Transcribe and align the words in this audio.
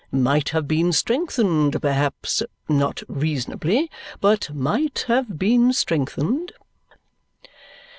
might 0.11 0.49
have 0.49 0.67
been 0.67 0.91
strengthened, 0.91 1.79
perhaps; 1.79 2.41
not 2.67 3.03
reasonably, 3.07 3.87
but 4.19 4.49
might 4.51 5.05
have 5.07 5.37
been 5.37 5.71
strengthened." 5.71 6.53